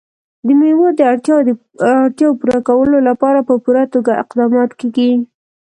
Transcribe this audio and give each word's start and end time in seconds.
د 0.45 0.47
مېوو 0.59 0.87
د 0.97 0.99
اړتیاوو 1.11 2.37
پوره 2.41 2.59
کولو 2.67 2.97
لپاره 3.09 3.39
په 3.47 3.53
پوره 3.63 3.83
توګه 3.93 4.11
اقدامات 4.23 4.71
کېږي. 4.79 5.11